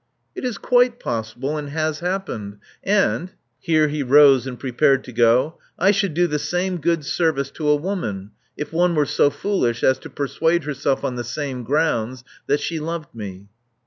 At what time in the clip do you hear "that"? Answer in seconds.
12.47-12.61